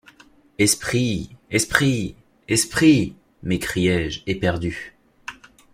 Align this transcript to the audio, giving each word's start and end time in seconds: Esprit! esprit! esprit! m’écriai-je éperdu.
Esprit! 0.57 1.29
esprit! 1.51 2.15
esprit! 2.47 3.13
m’écriai-je 3.43 4.21
éperdu. 4.25 4.97